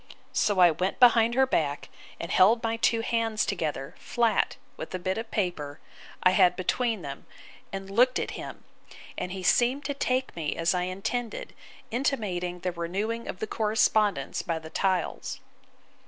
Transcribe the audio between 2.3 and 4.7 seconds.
held my two hands together, flat,